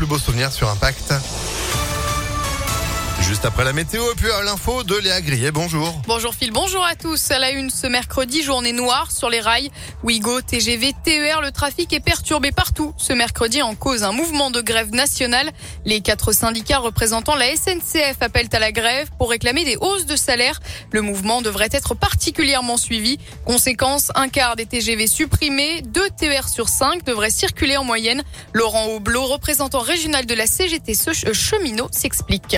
plus 0.00 0.06
beaux 0.06 0.18
souvenirs 0.18 0.50
sur 0.50 0.66
Impact. 0.70 1.12
Juste 3.30 3.44
après 3.44 3.62
la 3.62 3.72
météo, 3.72 4.02
puis 4.16 4.28
à 4.28 4.42
l'info 4.42 4.82
de 4.82 4.96
Léa 4.96 5.20
Grillet. 5.20 5.52
Bonjour. 5.52 6.02
Bonjour 6.08 6.34
Phil, 6.34 6.50
bonjour 6.50 6.84
à 6.84 6.96
tous. 6.96 7.30
À 7.30 7.38
la 7.38 7.52
une 7.52 7.70
ce 7.70 7.86
mercredi, 7.86 8.42
journée 8.42 8.72
noire 8.72 9.12
sur 9.12 9.30
les 9.30 9.38
rails. 9.38 9.70
Ouigo, 10.02 10.40
TGV, 10.40 10.92
TER, 11.04 11.40
le 11.40 11.52
trafic 11.52 11.92
est 11.92 12.00
perturbé 12.00 12.50
partout. 12.50 12.92
Ce 12.96 13.12
mercredi 13.12 13.62
en 13.62 13.76
cause 13.76 14.02
un 14.02 14.10
mouvement 14.10 14.50
de 14.50 14.60
grève 14.60 14.92
nationale. 14.92 15.52
Les 15.84 16.00
quatre 16.00 16.32
syndicats 16.32 16.80
représentant 16.80 17.36
la 17.36 17.54
SNCF 17.54 18.16
appellent 18.20 18.48
à 18.50 18.58
la 18.58 18.72
grève 18.72 19.08
pour 19.16 19.30
réclamer 19.30 19.64
des 19.64 19.76
hausses 19.76 20.06
de 20.06 20.16
salaire. 20.16 20.58
Le 20.90 21.00
mouvement 21.00 21.40
devrait 21.40 21.68
être 21.70 21.94
particulièrement 21.94 22.78
suivi. 22.78 23.20
Conséquence, 23.44 24.10
un 24.16 24.28
quart 24.28 24.56
des 24.56 24.66
TGV 24.66 25.06
supprimés, 25.06 25.82
deux 25.82 26.10
TER 26.18 26.48
sur 26.48 26.68
cinq 26.68 27.04
devraient 27.04 27.30
circuler 27.30 27.76
en 27.76 27.84
moyenne. 27.84 28.24
Laurent 28.54 28.86
Aublot, 28.86 29.26
représentant 29.26 29.78
régional 29.78 30.26
de 30.26 30.34
la 30.34 30.48
CGT 30.48 30.94
cheminot, 31.32 31.86
s'explique. 31.92 32.56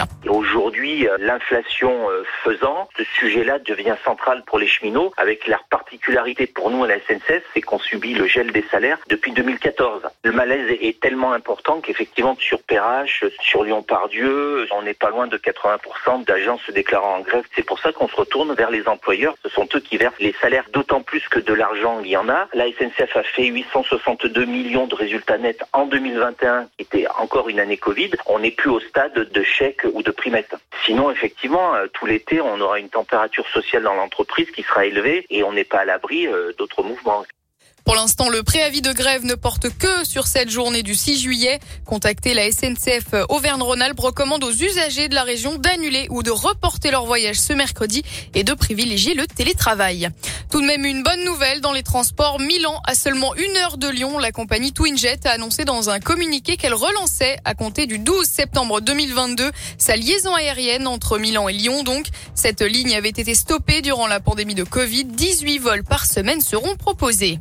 Aujourd'hui, 0.62 1.08
euh, 1.08 1.16
l'inflation 1.18 2.08
euh, 2.08 2.22
faisant, 2.44 2.88
ce 2.96 3.02
sujet-là 3.18 3.58
devient 3.58 3.96
central 4.04 4.44
pour 4.46 4.60
les 4.60 4.68
cheminots, 4.68 5.12
avec 5.16 5.48
la 5.48 5.58
particularité 5.70 6.46
pour 6.46 6.70
nous 6.70 6.84
à 6.84 6.86
la 6.86 7.00
SNCF, 7.00 7.42
c'est 7.52 7.60
qu'on 7.60 7.80
subit 7.80 8.14
le 8.14 8.28
gel 8.28 8.52
des 8.52 8.64
salaires 8.70 8.98
depuis 9.08 9.32
2014. 9.32 10.02
Le 10.22 10.30
malaise 10.30 10.70
est 10.80 11.00
tellement 11.00 11.32
important 11.32 11.80
qu'effectivement, 11.80 12.36
sur 12.38 12.62
Perrache, 12.62 13.24
sur 13.40 13.64
Lyon-Pardieu, 13.64 14.68
on 14.70 14.82
n'est 14.82 14.94
pas 14.94 15.10
loin 15.10 15.26
de 15.26 15.36
80% 15.36 16.24
d'agents 16.26 16.60
se 16.64 16.70
déclarant 16.70 17.16
en 17.16 17.20
grève. 17.22 17.44
C'est 17.56 17.66
pour 17.66 17.80
ça 17.80 17.90
qu'on 17.90 18.06
se 18.06 18.14
retourne 18.14 18.54
vers 18.54 18.70
les 18.70 18.86
employeurs. 18.86 19.34
Ce 19.42 19.48
sont 19.48 19.68
eux 19.74 19.80
qui 19.80 19.96
versent 19.96 20.20
les 20.20 20.34
salaires, 20.40 20.66
d'autant 20.72 21.02
plus 21.02 21.28
que 21.28 21.40
de 21.40 21.54
l'argent, 21.54 21.98
il 22.04 22.10
y 22.10 22.16
en 22.16 22.28
a. 22.28 22.46
La 22.54 22.66
SNCF 22.66 23.16
a 23.16 23.24
fait 23.24 23.46
862 23.46 24.44
millions 24.44 24.86
de 24.86 24.94
résultats 24.94 25.38
nets 25.38 25.64
en 25.72 25.86
2021, 25.86 26.68
qui 26.78 26.84
était 26.84 27.06
encore 27.18 27.48
une 27.48 27.58
année 27.58 27.78
Covid. 27.78 28.12
On 28.26 28.38
n'est 28.38 28.52
plus 28.52 28.70
au 28.70 28.78
stade 28.78 29.14
de 29.14 29.42
chèque 29.42 29.84
ou 29.92 30.04
de 30.04 30.12
Sinon, 30.84 31.10
effectivement, 31.10 31.74
euh, 31.74 31.86
tout 31.92 32.06
l'été, 32.06 32.40
on 32.40 32.60
aura 32.60 32.78
une 32.78 32.88
température 32.88 33.48
sociale 33.48 33.84
dans 33.84 33.94
l'entreprise 33.94 34.50
qui 34.50 34.62
sera 34.62 34.84
élevée 34.84 35.26
et 35.30 35.44
on 35.44 35.52
n'est 35.52 35.64
pas 35.64 35.80
à 35.80 35.84
l'abri 35.84 36.26
euh, 36.26 36.52
d'autres 36.58 36.82
mouvements. 36.82 37.24
Pour 37.84 37.96
l'instant, 37.96 38.28
le 38.28 38.44
préavis 38.44 38.80
de 38.80 38.92
grève 38.92 39.24
ne 39.24 39.34
porte 39.34 39.68
que 39.76 40.04
sur 40.04 40.28
cette 40.28 40.50
journée 40.50 40.84
du 40.84 40.94
6 40.94 41.20
juillet. 41.20 41.58
Contacter 41.84 42.32
la 42.32 42.50
SNCF 42.50 43.14
Auvergne-Rhône-Alpes 43.28 43.98
recommande 43.98 44.44
aux 44.44 44.52
usagers 44.52 45.08
de 45.08 45.16
la 45.16 45.24
région 45.24 45.56
d'annuler 45.56 46.06
ou 46.10 46.22
de 46.22 46.30
reporter 46.30 46.92
leur 46.92 47.06
voyage 47.06 47.40
ce 47.40 47.52
mercredi 47.52 48.04
et 48.34 48.44
de 48.44 48.54
privilégier 48.54 49.14
le 49.14 49.26
télétravail. 49.26 50.10
Tout 50.50 50.60
de 50.60 50.66
même 50.66 50.84
une 50.84 51.02
bonne 51.02 51.24
nouvelle 51.24 51.60
dans 51.60 51.72
les 51.72 51.82
transports. 51.82 52.38
Milan, 52.38 52.80
à 52.86 52.94
seulement 52.94 53.34
une 53.34 53.56
heure 53.56 53.78
de 53.78 53.88
Lyon, 53.88 54.18
la 54.18 54.30
compagnie 54.30 54.72
Twinjet 54.72 55.18
a 55.26 55.30
annoncé 55.30 55.64
dans 55.64 55.90
un 55.90 55.98
communiqué 55.98 56.56
qu'elle 56.56 56.74
relançait 56.74 57.38
à 57.44 57.54
compter 57.54 57.86
du 57.86 57.98
12 57.98 58.26
septembre 58.26 58.80
2022 58.80 59.50
sa 59.76 59.96
liaison 59.96 60.34
aérienne 60.34 60.86
entre 60.86 61.18
Milan 61.18 61.48
et 61.48 61.52
Lyon. 61.52 61.82
Donc, 61.82 62.06
cette 62.34 62.62
ligne 62.62 62.94
avait 62.94 63.08
été 63.08 63.34
stoppée 63.34 63.82
durant 63.82 64.06
la 64.06 64.20
pandémie 64.20 64.54
de 64.54 64.64
Covid. 64.64 65.04
18 65.04 65.58
vols 65.58 65.84
par 65.84 66.06
semaine 66.06 66.40
seront 66.40 66.76
proposés. 66.76 67.40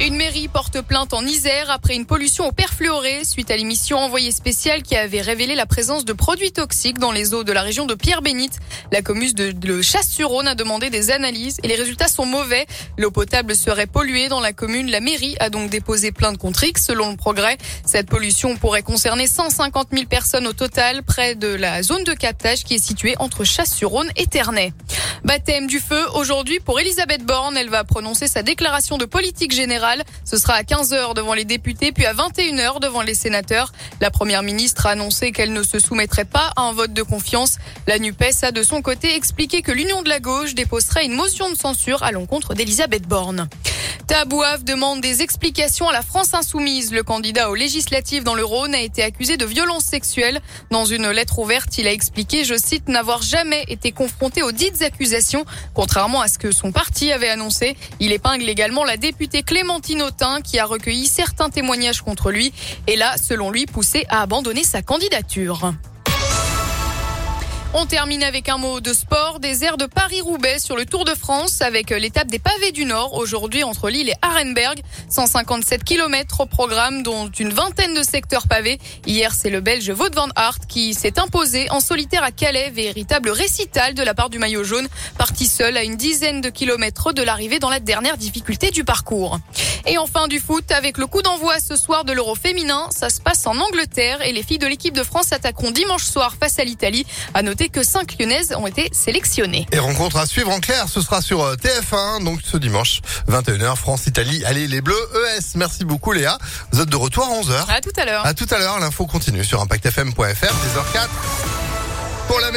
Une 0.00 0.14
mairie 0.14 0.46
porte 0.46 0.80
plainte 0.80 1.12
en 1.12 1.26
Isère 1.26 1.72
après 1.72 1.96
une 1.96 2.06
pollution 2.06 2.46
au 2.46 2.52
perfluoré 2.52 3.24
suite 3.24 3.50
à 3.50 3.56
l'émission 3.56 3.98
envoyée 3.98 4.30
spéciale 4.30 4.82
qui 4.84 4.94
avait 4.94 5.20
révélé 5.20 5.56
la 5.56 5.66
présence 5.66 6.04
de 6.04 6.12
produits 6.12 6.52
toxiques 6.52 7.00
dans 7.00 7.10
les 7.10 7.34
eaux 7.34 7.42
de 7.42 7.50
la 7.50 7.62
région 7.62 7.84
de 7.84 7.96
Pierre-Bénite. 7.96 8.60
La 8.92 9.02
commune 9.02 9.32
de, 9.32 9.82
Chasse-sur-Rhône 9.82 10.46
a 10.46 10.54
demandé 10.54 10.88
des 10.88 11.10
analyses 11.10 11.56
et 11.64 11.68
les 11.68 11.74
résultats 11.74 12.06
sont 12.06 12.26
mauvais. 12.26 12.66
L'eau 12.96 13.10
potable 13.10 13.56
serait 13.56 13.88
polluée 13.88 14.28
dans 14.28 14.38
la 14.38 14.52
commune. 14.52 14.88
La 14.88 15.00
mairie 15.00 15.34
a 15.40 15.50
donc 15.50 15.68
déposé 15.68 16.12
plainte 16.12 16.38
contre 16.38 16.62
X 16.62 16.86
selon 16.86 17.10
le 17.10 17.16
progrès. 17.16 17.58
Cette 17.84 18.08
pollution 18.08 18.56
pourrait 18.56 18.82
concerner 18.82 19.26
150 19.26 19.88
000 19.92 20.06
personnes 20.06 20.46
au 20.46 20.52
total 20.52 21.02
près 21.02 21.34
de 21.34 21.48
la 21.48 21.82
zone 21.82 22.04
de 22.04 22.12
captage 22.12 22.62
qui 22.62 22.74
est 22.74 22.84
située 22.84 23.16
entre 23.18 23.42
Chasse-sur-Rhône 23.42 24.12
et 24.14 24.28
Ternay. 24.28 24.72
Baptême 25.24 25.66
du 25.66 25.80
feu 25.80 26.04
aujourd'hui 26.14 26.60
pour 26.60 26.78
Elisabeth 26.78 27.24
Borne. 27.24 27.56
Elle 27.56 27.68
va 27.68 27.82
prononcer 27.82 28.28
sa 28.28 28.44
déclaration 28.44 28.96
de 28.96 29.04
politique 29.04 29.52
générale 29.52 29.87
ce 30.24 30.36
sera 30.36 30.54
à 30.54 30.62
15h 30.62 31.14
devant 31.14 31.34
les 31.34 31.44
députés, 31.44 31.92
puis 31.92 32.06
à 32.06 32.14
21h 32.14 32.80
devant 32.80 33.02
les 33.02 33.14
sénateurs. 33.14 33.72
La 34.00 34.10
première 34.10 34.42
ministre 34.42 34.86
a 34.86 34.90
annoncé 34.90 35.32
qu'elle 35.32 35.52
ne 35.52 35.62
se 35.62 35.78
soumettrait 35.78 36.24
pas 36.24 36.52
à 36.56 36.62
un 36.62 36.72
vote 36.72 36.92
de 36.92 37.02
confiance. 37.02 37.58
La 37.86 37.98
NUPES 37.98 38.42
a 38.42 38.52
de 38.52 38.62
son 38.62 38.82
côté 38.82 39.14
expliqué 39.14 39.62
que 39.62 39.72
l'Union 39.72 40.02
de 40.02 40.08
la 40.08 40.20
gauche 40.20 40.54
déposerait 40.54 41.04
une 41.04 41.14
motion 41.14 41.50
de 41.50 41.56
censure 41.56 42.02
à 42.02 42.12
l'encontre 42.12 42.54
d'Elisabeth 42.54 43.06
Borne. 43.06 43.48
Tabouave 44.08 44.64
demande 44.64 45.02
des 45.02 45.20
explications 45.20 45.86
à 45.86 45.92
la 45.92 46.00
France 46.00 46.32
insoumise. 46.32 46.92
Le 46.92 47.02
candidat 47.02 47.50
aux 47.50 47.54
législatives 47.54 48.24
dans 48.24 48.34
le 48.34 48.42
Rhône 48.44 48.74
a 48.74 48.80
été 48.80 49.02
accusé 49.02 49.36
de 49.36 49.44
violences 49.44 49.84
sexuelles. 49.84 50.40
Dans 50.70 50.86
une 50.86 51.10
lettre 51.10 51.38
ouverte, 51.38 51.76
il 51.76 51.86
a 51.86 51.92
expliqué, 51.92 52.42
je 52.44 52.54
cite, 52.54 52.88
n'avoir 52.88 53.20
jamais 53.20 53.64
été 53.68 53.92
confronté 53.92 54.42
aux 54.42 54.50
dites 54.50 54.80
accusations, 54.80 55.44
contrairement 55.74 56.22
à 56.22 56.28
ce 56.28 56.38
que 56.38 56.52
son 56.52 56.72
parti 56.72 57.12
avait 57.12 57.28
annoncé. 57.28 57.76
Il 58.00 58.12
épingle 58.12 58.48
également 58.48 58.84
la 58.84 58.96
députée 58.96 59.42
Qui 60.42 60.58
a 60.58 60.66
recueilli 60.66 61.06
certains 61.06 61.50
témoignages 61.50 62.02
contre 62.02 62.30
lui 62.30 62.52
et 62.86 62.96
l'a, 62.96 63.16
selon 63.16 63.50
lui, 63.50 63.66
poussé 63.66 64.06
à 64.08 64.22
abandonner 64.22 64.64
sa 64.64 64.82
candidature. 64.82 65.72
On 67.74 67.84
termine 67.84 68.22
avec 68.22 68.48
un 68.48 68.56
mot 68.56 68.80
de 68.80 68.94
sport, 68.94 69.40
des 69.40 69.62
airs 69.62 69.76
de 69.76 69.84
Paris-Roubaix 69.84 70.58
sur 70.58 70.74
le 70.74 70.86
Tour 70.86 71.04
de 71.04 71.14
France 71.14 71.60
avec 71.60 71.90
l'étape 71.90 72.28
des 72.28 72.38
pavés 72.38 72.72
du 72.72 72.86
Nord 72.86 73.12
aujourd'hui 73.12 73.62
entre 73.62 73.90
Lille 73.90 74.08
et 74.08 74.14
Arenberg. 74.22 74.80
157 75.10 75.84
km 75.84 76.40
au 76.40 76.46
programme 76.46 77.02
dont 77.02 77.28
une 77.28 77.50
vingtaine 77.50 77.92
de 77.92 78.02
secteurs 78.02 78.48
pavés. 78.48 78.78
Hier, 79.04 79.34
c'est 79.34 79.50
le 79.50 79.60
Belge 79.60 79.90
Wout 79.90 80.14
van 80.14 80.28
Aert 80.34 80.60
qui 80.66 80.94
s'est 80.94 81.18
imposé 81.18 81.70
en 81.70 81.80
solitaire 81.80 82.24
à 82.24 82.30
Calais, 82.30 82.70
véritable 82.70 83.28
récital 83.28 83.92
de 83.92 84.02
la 84.02 84.14
part 84.14 84.30
du 84.30 84.38
maillot 84.38 84.64
jaune, 84.64 84.88
parti 85.18 85.46
seul 85.46 85.76
à 85.76 85.84
une 85.84 85.96
dizaine 85.96 86.40
de 86.40 86.48
kilomètres 86.48 87.12
de 87.12 87.22
l'arrivée 87.22 87.58
dans 87.58 87.70
la 87.70 87.80
dernière 87.80 88.16
difficulté 88.16 88.70
du 88.70 88.82
parcours. 88.82 89.40
Et 89.86 89.98
enfin 89.98 90.26
du 90.26 90.40
foot 90.40 90.70
avec 90.70 90.96
le 90.96 91.06
coup 91.06 91.20
d'envoi 91.20 91.60
ce 91.60 91.76
soir 91.76 92.04
de 92.04 92.12
l'Euro 92.12 92.34
féminin. 92.34 92.88
Ça 92.96 93.10
se 93.10 93.20
passe 93.20 93.46
en 93.46 93.58
Angleterre 93.58 94.22
et 94.22 94.32
les 94.32 94.42
filles 94.42 94.58
de 94.58 94.66
l'équipe 94.66 94.94
de 94.94 95.02
France 95.02 95.32
attaqueront 95.32 95.70
dimanche 95.70 96.04
soir 96.04 96.34
face 96.40 96.58
à 96.58 96.64
l'Italie. 96.64 97.04
Que 97.66 97.82
cinq 97.82 98.16
Lyonnaises 98.18 98.54
ont 98.56 98.68
été 98.68 98.88
sélectionnées. 98.92 99.66
Et 99.72 99.78
rencontre 99.80 100.18
à 100.18 100.26
suivre 100.26 100.50
en 100.50 100.60
clair, 100.60 100.88
ce 100.88 101.00
sera 101.00 101.20
sur 101.20 101.42
euh, 101.42 101.56
TF1, 101.56 102.22
donc 102.24 102.40
ce 102.44 102.56
dimanche, 102.56 103.00
21h, 103.28 103.74
France-Italie. 103.74 104.44
Allez, 104.44 104.68
les 104.68 104.80
Bleus 104.80 104.94
ES. 105.36 105.56
Merci 105.56 105.84
beaucoup 105.84 106.12
Léa. 106.12 106.38
Vous 106.70 106.80
êtes 106.80 106.88
de 106.88 106.96
retour 106.96 107.24
à 107.24 107.30
11h. 107.30 107.64
À 107.68 107.80
tout 107.80 107.90
à 107.96 108.04
l'heure. 108.04 108.24
À 108.24 108.34
tout 108.34 108.46
à 108.50 108.58
l'heure, 108.58 108.78
l'info 108.78 109.06
continue 109.06 109.44
sur 109.44 109.60
ImpactFM.fr, 109.60 110.20
10h04. 110.22 111.08
Pour 112.28 112.38
la 112.40 112.52